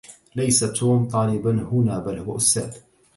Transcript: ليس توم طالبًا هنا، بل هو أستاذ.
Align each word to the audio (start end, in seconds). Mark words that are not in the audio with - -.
ليس 0.35 0.59
توم 0.59 1.07
طالبًا 1.07 1.51
هنا، 1.63 1.99
بل 1.99 2.19
هو 2.19 2.37
أستاذ. 2.37 2.77